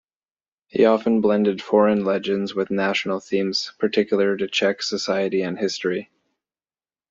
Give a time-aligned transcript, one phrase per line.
[0.65, 6.09] He often blended foreign legends with national themes particular to Czech society and history.